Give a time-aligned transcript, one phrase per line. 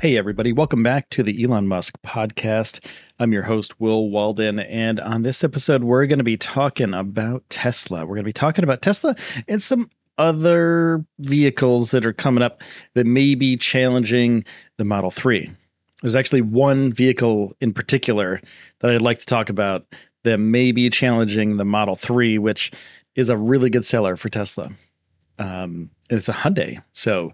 [0.00, 2.86] Hey, everybody, welcome back to the Elon Musk podcast.
[3.18, 7.42] I'm your host, Will Walden, and on this episode, we're going to be talking about
[7.50, 8.06] Tesla.
[8.06, 9.16] We're going to be talking about Tesla
[9.48, 12.62] and some other vehicles that are coming up
[12.94, 14.44] that may be challenging
[14.76, 15.50] the Model 3.
[16.00, 18.40] There's actually one vehicle in particular
[18.78, 19.84] that I'd like to talk about
[20.22, 22.70] that may be challenging the Model 3, which
[23.16, 24.70] is a really good seller for Tesla.
[25.40, 26.84] Um, it's a Hyundai.
[26.92, 27.32] So,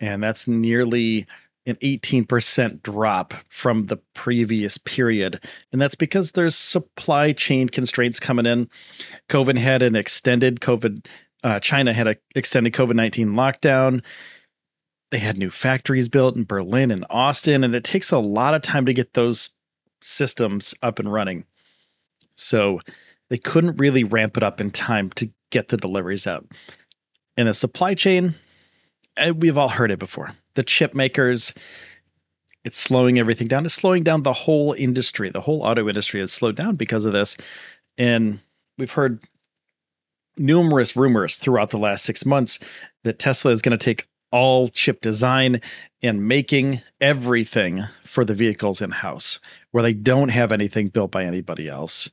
[0.00, 1.28] And that's nearly
[1.66, 5.44] an 18% drop from the previous period.
[5.72, 8.70] And that's because there's supply chain constraints coming in.
[9.28, 11.06] COVID had an extended COVID,
[11.42, 14.04] uh, China had an extended COVID 19 lockdown.
[15.10, 18.62] They had new factories built in Berlin and Austin, and it takes a lot of
[18.62, 19.50] time to get those
[20.02, 21.44] systems up and running.
[22.36, 22.80] So
[23.28, 26.46] they couldn't really ramp it up in time to get the deliveries out.
[27.36, 28.34] And the supply chain,
[29.16, 31.54] eh, we've all heard it before the chip makers.
[32.64, 33.64] It's slowing everything down.
[33.64, 35.30] It's slowing down the whole industry.
[35.30, 37.36] The whole auto industry has slowed down because of this.
[37.96, 38.40] And
[38.76, 39.20] we've heard
[40.36, 42.58] numerous rumors throughout the last six months
[43.04, 45.60] that Tesla is going to take all chip design
[46.02, 49.38] and making everything for the vehicles in house,
[49.70, 52.10] where they don't have anything built by anybody else,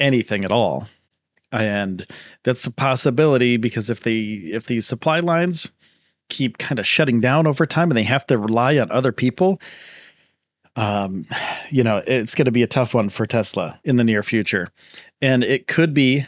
[0.00, 0.88] anything at all.
[1.52, 2.04] And
[2.42, 5.70] that's a possibility because if they if these supply lines
[6.28, 9.60] keep kind of shutting down over time and they have to rely on other people
[10.76, 11.26] um,
[11.70, 14.70] you know it's going to be a tough one for tesla in the near future.
[15.20, 16.26] And it could be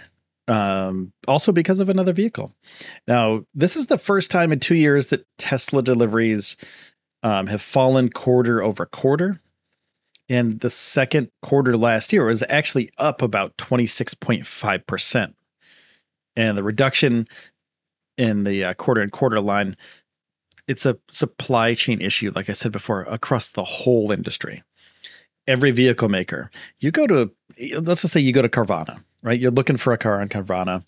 [0.48, 2.52] um, also because of another vehicle.
[3.08, 6.56] Now this is the first time in two years that tesla deliveries
[7.22, 9.40] um, have fallen quarter over quarter.
[10.28, 15.34] And the second quarter last year was actually up about 26.5%
[16.34, 17.28] and the reduction
[18.16, 19.77] in the uh, quarter and quarter line,
[20.66, 24.62] it's a supply chain issue, like I said before, across the whole industry.
[25.47, 26.50] Every vehicle maker,
[26.81, 27.31] you go to,
[27.81, 29.38] let's just say you go to Carvana, right?
[29.38, 30.84] You're looking for a car on Carvana,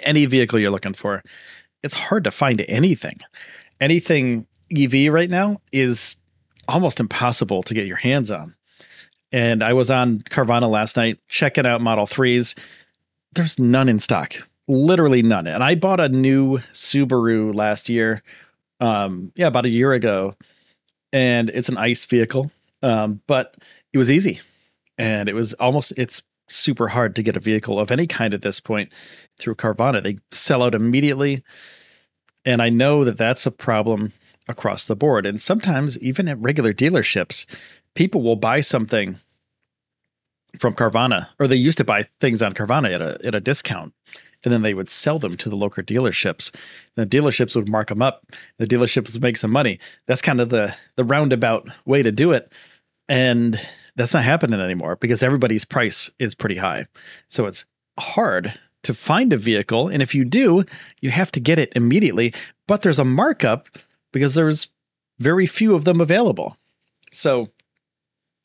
[0.00, 1.24] any vehicle you're looking for.
[1.82, 3.18] It's hard to find anything.
[3.80, 6.14] Anything EV right now is
[6.68, 8.54] almost impossible to get your hands on.
[9.32, 12.56] And I was on Carvana last night checking out Model 3s.
[13.32, 14.36] There's none in stock
[14.68, 15.46] literally none.
[15.46, 18.22] And I bought a new Subaru last year.
[18.80, 20.34] Um, yeah, about a year ago,
[21.12, 22.50] and it's an ICE vehicle.
[22.82, 23.56] Um, but
[23.92, 24.40] it was easy,
[24.98, 28.42] and it was almost it's super hard to get a vehicle of any kind at
[28.42, 28.92] this point
[29.38, 30.02] through Carvana.
[30.02, 31.44] They sell out immediately,
[32.44, 34.12] and I know that that's a problem
[34.48, 35.24] across the board.
[35.26, 37.46] And sometimes even at regular dealerships,
[37.94, 39.18] people will buy something
[40.58, 43.94] from Carvana, or they used to buy things on Carvana at a at a discount,
[44.44, 46.54] and then they would sell them to the local dealerships.
[46.94, 48.26] The dealerships would mark them up.
[48.58, 49.80] The dealerships would make some money.
[50.06, 52.52] That's kind of the the roundabout way to do it,
[53.08, 53.58] and
[53.96, 56.86] that's not happening anymore because everybody's price is pretty high.
[57.28, 57.64] So it's
[57.98, 58.52] hard
[58.84, 60.64] to find a vehicle, and if you do,
[61.00, 62.34] you have to get it immediately.
[62.66, 63.68] But there's a markup
[64.12, 64.68] because there's
[65.18, 66.56] very few of them available.
[67.10, 67.48] So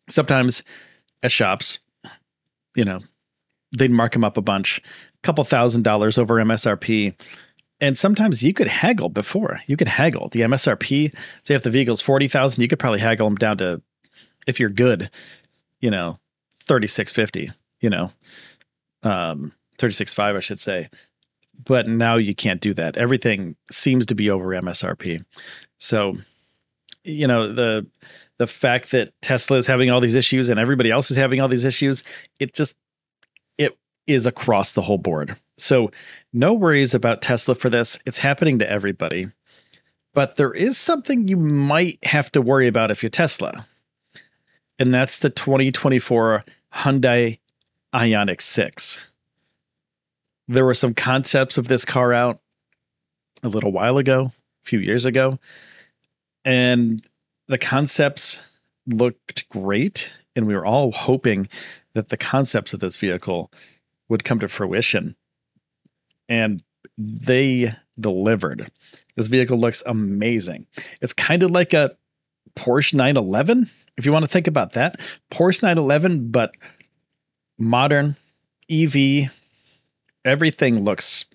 [0.10, 0.64] sometimes
[1.22, 1.80] at shops,
[2.76, 3.00] you know,
[3.72, 4.82] they'd mark them up a bunch a
[5.22, 7.16] couple thousand dollars over MSRP.
[7.82, 9.62] And sometimes you could haggle before.
[9.66, 11.16] You could haggle the MSRP.
[11.44, 13.82] Say if the vehicle's forty thousand, you could probably haggle them down to,
[14.48, 15.10] if you're good,
[15.80, 16.20] you know,
[16.66, 17.52] thirty six fifty.
[17.80, 18.12] You know,
[19.04, 20.90] um, thirty six five, I should say.
[21.64, 22.98] But now you can't do that.
[22.98, 25.24] Everything seems to be over MSRP.
[25.78, 26.18] So,
[27.04, 27.88] you know the
[28.38, 31.48] the fact that Tesla is having all these issues and everybody else is having all
[31.48, 32.04] these issues,
[32.40, 32.76] it just
[34.10, 35.38] is across the whole board.
[35.58, 35.92] So
[36.34, 38.00] no worries about Tesla for this.
[38.06, 39.30] It's happening to everybody.
[40.14, 43.68] But there is something you might have to worry about if you're Tesla,
[44.80, 47.38] and that's the 2024 Hyundai
[47.94, 49.00] Ioniq 6.
[50.48, 52.40] There were some concepts of this car out
[53.44, 54.32] a little while ago,
[54.64, 55.38] a few years ago,
[56.44, 57.06] and
[57.48, 58.42] the concepts
[58.88, 60.12] looked great.
[60.36, 61.50] And we were all hoping
[61.94, 63.52] that the concepts of this vehicle
[64.08, 65.16] would come to fruition.
[66.28, 66.64] And
[66.98, 68.72] they delivered.
[69.16, 70.68] This vehicle looks amazing.
[71.02, 71.98] It's kind of like a
[72.56, 75.00] Porsche 911, if you want to think about that.
[75.32, 76.52] Porsche 911, but
[77.58, 78.16] modern
[78.70, 79.32] EV.
[80.26, 81.26] Everything looks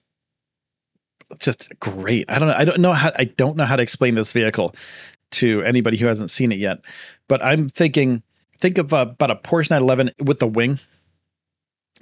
[1.38, 2.30] just great.
[2.30, 2.54] I don't know.
[2.54, 3.12] I don't know how.
[3.16, 4.74] I don't know how to explain this vehicle
[5.32, 6.80] to anybody who hasn't seen it yet.
[7.28, 8.22] But I'm thinking,
[8.60, 10.80] think of uh, about a Porsche 911 with the wing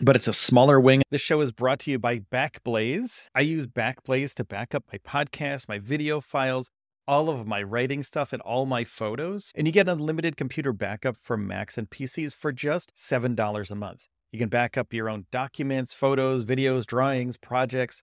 [0.02, 1.02] but it's a smaller wing.
[1.10, 3.28] This show is brought to you by Backblaze.
[3.34, 6.70] I use Backblaze to back up my podcast, my video files,
[7.06, 9.52] all of my writing stuff, and all my photos.
[9.54, 14.08] And you get unlimited computer backup from Macs and PCs for just $7 a month.
[14.32, 18.02] You can back up your own documents, photos, videos, drawings, projects,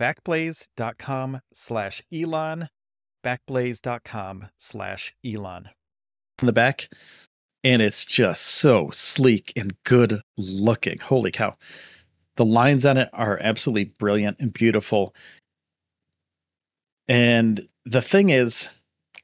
[0.00, 2.68] backblaze.com slash Elon,
[3.24, 5.68] backblaze.com slash Elon.
[6.40, 6.88] In the back,
[7.62, 10.98] and it's just so sleek and good looking.
[10.98, 11.56] Holy cow.
[12.36, 15.14] The lines on it are absolutely brilliant and beautiful.
[17.06, 18.70] And the thing is,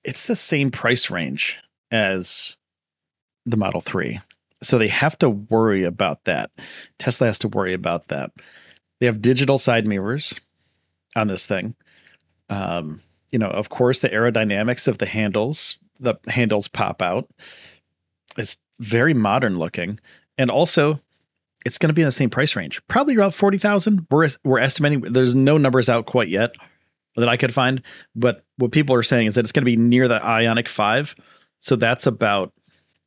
[0.05, 1.57] it's the same price range
[1.91, 2.57] as
[3.47, 4.21] the Model 3.
[4.63, 6.51] So they have to worry about that.
[6.99, 8.33] Tesla has to worry about that.
[9.01, 10.35] They have digital side mirrors,
[11.17, 11.75] on this thing.
[12.49, 17.29] Um, you know, of course, the aerodynamics of the handles, the handles pop out.
[18.37, 19.99] It's very modern looking,
[20.39, 21.01] and also
[21.65, 24.07] it's going to be in the same price range, probably around forty thousand.
[24.11, 25.01] We're we're estimating.
[25.01, 26.55] There's no numbers out quite yet
[27.17, 27.83] that I could find,
[28.15, 31.15] but what people are saying is that it's going to be near the Ioniq Five,
[31.61, 32.53] so that's about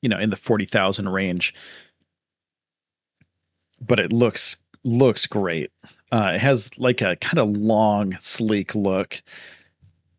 [0.02, 1.54] you know in the forty thousand range.
[3.80, 5.72] But it looks looks great.
[6.12, 9.22] Uh, it has like a kind of long, sleek look.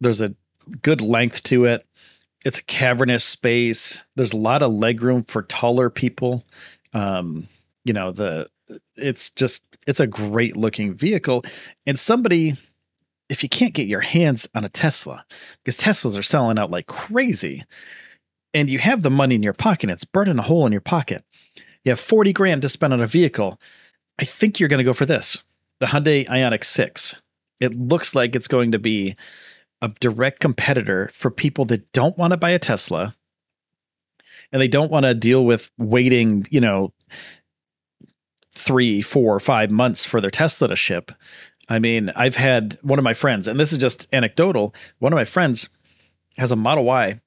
[0.00, 0.35] There's a
[0.82, 1.87] good length to it.
[2.44, 4.02] It's a cavernous space.
[4.16, 6.44] There's a lot of legroom for taller people.
[6.94, 7.49] Um,
[7.85, 8.47] you know, the
[8.97, 11.44] it's just it's a great looking vehicle.
[11.87, 12.56] And somebody,
[13.28, 15.25] if you can't get your hands on a Tesla,
[15.62, 17.64] because Teslas are selling out like crazy,
[18.54, 21.25] and you have the money in your pocket, it's burning a hole in your pocket.
[21.85, 23.61] You have 40 grand to spend on a vehicle.
[24.18, 25.42] I think you're going to go for this
[25.81, 27.17] the Hyundai Ioniq 6.
[27.59, 29.17] It looks like it's going to be
[29.83, 33.15] a direct competitor for people that don't want to buy a Tesla
[34.53, 36.93] and they don't want to deal with waiting, you know,
[38.55, 41.13] three, four, five months for their Tesla to ship.
[41.69, 44.75] I mean, I've had one of my friends, and this is just anecdotal.
[44.99, 45.69] One of my friends
[46.37, 47.21] has a Model Y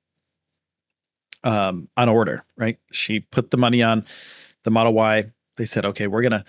[1.44, 2.78] um, on order, right?
[2.92, 4.06] She put the money on
[4.64, 5.32] the Model Y.
[5.56, 6.46] They said, okay, we're gonna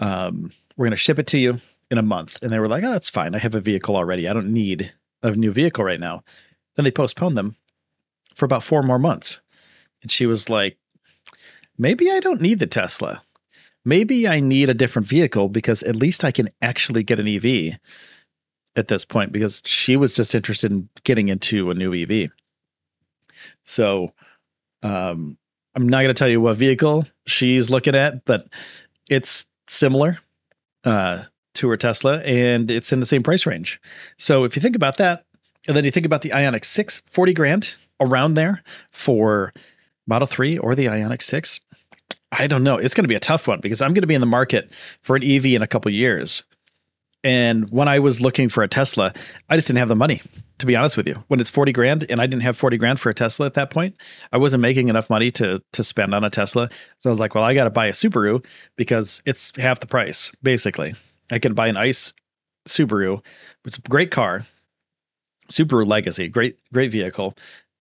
[0.00, 1.60] um, we're going to ship it to you
[1.90, 2.38] in a month.
[2.42, 3.34] And they were like, oh, that's fine.
[3.34, 4.28] I have a vehicle already.
[4.28, 6.24] I don't need a new vehicle right now.
[6.76, 7.56] Then they postponed them
[8.34, 9.40] for about four more months.
[10.02, 10.78] And she was like,
[11.76, 13.22] maybe I don't need the Tesla.
[13.84, 17.78] Maybe I need a different vehicle because at least I can actually get an EV
[18.76, 22.30] at this point because she was just interested in getting into a new EV.
[23.64, 24.12] So
[24.82, 25.36] um,
[25.74, 28.48] I'm not going to tell you what vehicle she's looking at, but
[29.08, 30.18] it's similar
[30.84, 33.80] uh, to Tesla and it's in the same price range.
[34.18, 35.24] So if you think about that,
[35.68, 39.52] and then you think about the Ioniq 6, 40 grand around there for
[40.06, 41.60] Model 3 or the Ioniq 6.
[42.32, 42.78] I don't know.
[42.78, 44.72] It's going to be a tough one because I'm going to be in the market
[45.02, 46.44] for an EV in a couple years.
[47.22, 49.12] And when I was looking for a Tesla,
[49.48, 50.22] I just didn't have the money,
[50.60, 51.22] to be honest with you.
[51.28, 53.70] When it's 40 grand and I didn't have 40 grand for a Tesla at that
[53.70, 53.96] point,
[54.32, 56.68] I wasn't making enough money to to spend on a Tesla.
[57.00, 58.44] So I was like, well, I got to buy a Subaru
[58.76, 60.94] because it's half the price, basically.
[61.30, 62.12] I can buy an ICE
[62.68, 63.22] Subaru.
[63.64, 64.46] It's a great car.
[65.50, 67.34] Subaru Legacy, great great vehicle.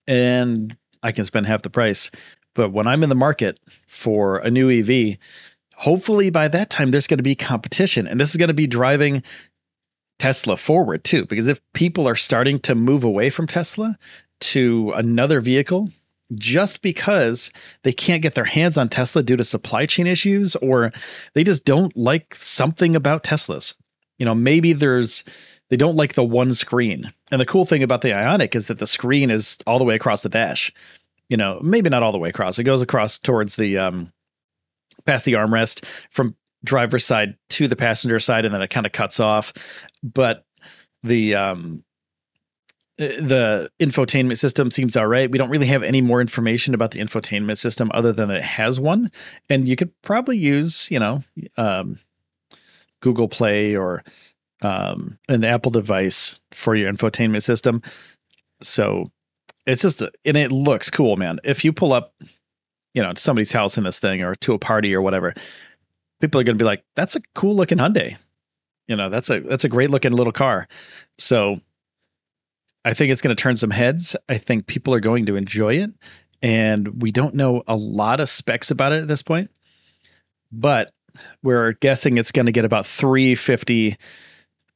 [0.07, 2.11] And I can spend half the price.
[2.55, 5.17] But when I'm in the market for a new EV,
[5.75, 8.67] hopefully by that time there's going to be competition and this is going to be
[8.67, 9.23] driving
[10.19, 13.97] Tesla forward too because if people are starting to move away from Tesla
[14.41, 15.89] to another vehicle
[16.35, 17.51] just because
[17.83, 20.91] they can't get their hands on Tesla due to supply chain issues or
[21.33, 23.73] they just don't like something about Teslas.
[24.17, 25.23] You know, maybe there's
[25.69, 27.13] they don't like the one screen.
[27.31, 29.95] And the cool thing about the Ioniq is that the screen is all the way
[29.95, 30.73] across the dash.
[31.29, 32.59] You know, maybe not all the way across.
[32.59, 34.11] It goes across towards the um
[35.05, 38.91] past the armrest from driver's side to the passenger side, and then it kind of
[38.91, 39.53] cuts off.
[40.03, 40.45] But
[41.03, 41.83] the um,
[42.97, 45.31] the infotainment system seems all right.
[45.31, 48.79] We don't really have any more information about the infotainment system other than it has
[48.79, 49.11] one,
[49.49, 51.23] and you could probably use, you know,
[51.57, 51.99] um,
[52.99, 54.03] Google Play or
[54.61, 57.81] um, an Apple device for your infotainment system.
[58.61, 59.11] So
[59.65, 61.39] it's just, and it looks cool, man.
[61.45, 62.13] If you pull up
[62.93, 65.33] you know, to somebody's house in this thing or to a party or whatever,
[66.19, 68.17] people are going to be like, "That's a cool looking Hyundai."
[68.87, 70.67] You know, that's a that's a great looking little car.
[71.17, 71.59] So
[72.83, 74.15] I think it's going to turn some heads.
[74.27, 75.91] I think people are going to enjoy it,
[76.41, 79.51] and we don't know a lot of specs about it at this point,
[80.51, 80.91] but
[81.43, 83.97] we're guessing it's going to get about 350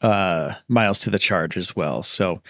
[0.02, 2.04] uh, miles to the charge as well.
[2.04, 2.42] So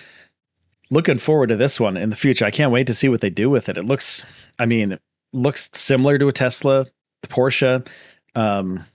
[0.90, 2.46] looking forward to this one in the future.
[2.46, 3.78] I can't wait to see what they do with it.
[3.78, 4.26] It looks,
[4.58, 5.00] I mean,
[5.32, 6.86] looks similar to a Tesla,
[7.22, 7.88] the Porsche.
[8.36, 8.86] Um,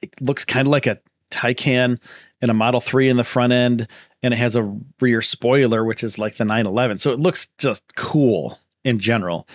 [0.00, 2.00] it looks kind of like a Taycan
[2.40, 3.88] and a Model 3 in the front end,
[4.22, 6.98] and it has a rear spoiler, which is like the 911.
[6.98, 9.48] So it looks just cool in general.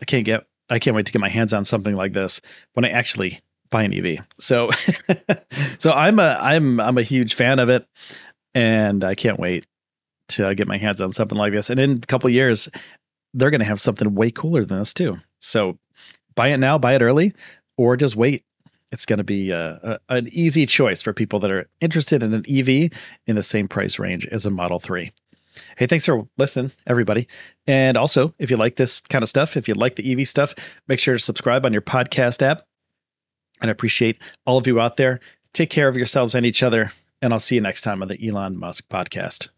[0.00, 2.40] I can't get I can't wait to get my hands on something like this
[2.74, 3.40] when I actually
[3.70, 4.24] buy an EV.
[4.38, 4.70] So
[5.78, 7.86] so I'm a I'm I'm a huge fan of it,
[8.54, 9.66] and I can't wait
[10.28, 11.70] to get my hands on something like this.
[11.70, 12.68] And in a couple years,
[13.34, 15.18] they're going to have something way cooler than this too.
[15.40, 15.78] So
[16.34, 17.34] buy it now, buy it early,
[17.80, 18.44] or just wait.
[18.92, 22.22] It's going to be a, uh, a, an easy choice for people that are interested
[22.22, 22.90] in an EV
[23.26, 25.10] in the same price range as a Model 3.
[25.78, 27.28] Hey, thanks for listening, everybody.
[27.66, 30.54] And also, if you like this kind of stuff, if you like the EV stuff,
[30.88, 32.66] make sure to subscribe on your podcast app.
[33.62, 35.20] And I appreciate all of you out there.
[35.54, 36.92] Take care of yourselves and each other.
[37.22, 39.48] And I'll see you next time on the Elon Musk podcast.